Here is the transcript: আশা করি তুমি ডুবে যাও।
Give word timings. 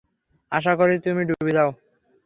আশা 0.51 0.73
করি 0.79 0.95
তুমি 1.05 1.21
ডুবে 1.29 1.51
যাও। 1.57 1.69